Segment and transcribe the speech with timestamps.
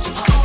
[0.00, 0.37] Hot.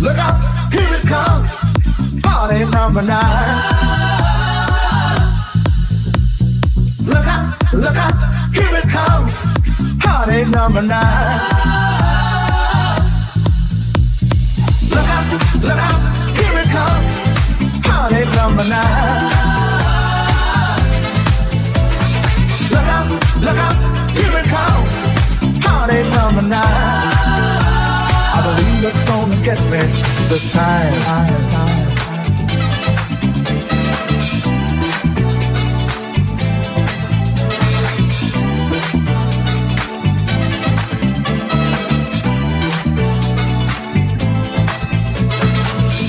[0.00, 1.56] Look out, here it comes.
[2.22, 3.60] Party number nine.
[7.04, 8.14] Look out, look out,
[8.54, 9.38] here it comes.
[10.02, 11.40] Party number nine.
[14.88, 15.26] Look out,
[15.68, 16.00] look out,
[16.38, 17.12] here it comes.
[17.84, 19.30] Party number nine.
[22.72, 23.06] Look out,
[23.44, 23.76] look out,
[24.16, 25.62] here it comes.
[25.62, 27.19] Party number nine.
[28.50, 29.78] Believe it's gonna get me
[30.28, 30.92] this time.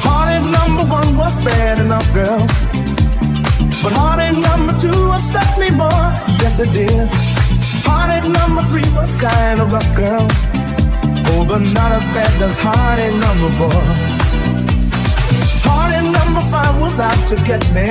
[0.03, 2.39] Heartache number one was bad enough, girl.
[3.83, 6.07] But heartache number two upset me more.
[6.41, 7.07] Yes, it did.
[7.85, 10.50] Heartache number three was kind of rough, girl.
[11.51, 13.81] But not as bad as heartache number four.
[15.67, 17.87] Heartache number five was out to get me.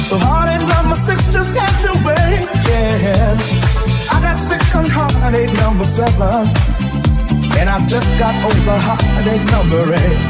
[0.00, 2.48] So heartache number six just had to wait.
[2.68, 3.36] Yeah.
[4.14, 6.48] I got sick on heartache number seven.
[7.58, 10.20] And I just got over heartache number eight.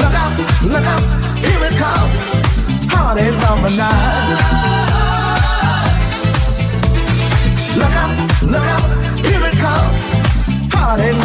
[0.00, 0.32] Look out,
[0.72, 1.04] look out,
[1.44, 2.18] here it comes.
[2.88, 4.40] Heartache number nine.
[7.76, 8.93] Look out, look out,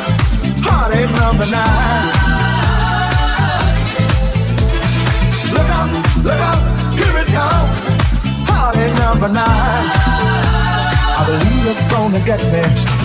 [1.21, 2.07] Number nine.
[5.55, 5.91] Look out,
[6.27, 6.63] look out,
[6.99, 7.81] here it comes.
[8.99, 9.87] Number nine.
[11.19, 12.63] I believe it's gonna get me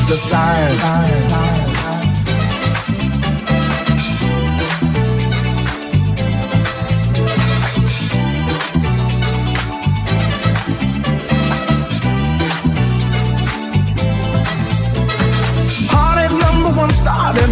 [0.07, 1.62] this time.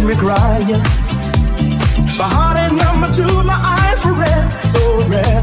[0.02, 0.82] Started me crying.
[2.18, 5.42] But heartache number two, my eyes were red, so red.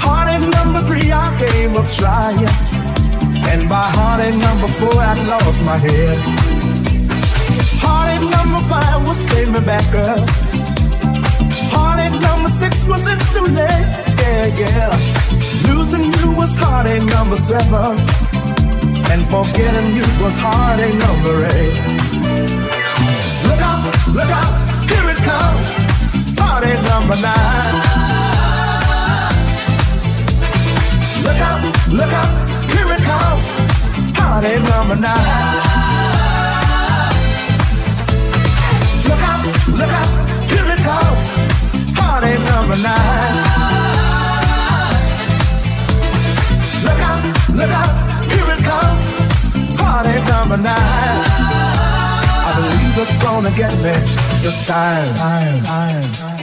[0.00, 2.48] Heartache number three, I gave up trying.
[3.50, 6.18] And by heartache number four, I lost my head.
[7.82, 10.28] Heartache number five was stay me back up.
[11.72, 13.86] Heartache number six was it's too late.
[14.20, 14.90] Yeah, yeah.
[15.68, 17.98] Losing you was heartache number seven.
[19.12, 22.63] And forgetting you was heartache number eight.
[24.14, 24.52] Look out,
[24.90, 25.68] here it comes.
[26.38, 27.74] Heartache number nine.
[31.24, 31.60] Look out,
[31.90, 32.44] look out
[32.84, 33.46] here it comes,
[34.18, 35.14] party number nine.
[39.08, 39.42] Look out,
[39.78, 40.10] look out,
[40.50, 41.24] here it comes,
[41.98, 43.36] party number nine.
[46.84, 47.22] Look out,
[47.58, 47.92] look out,
[48.32, 49.06] here it comes,
[49.80, 51.43] party number nine.
[52.96, 53.90] It's gonna get me
[54.40, 55.14] this time.
[55.16, 56.33] time, time, time.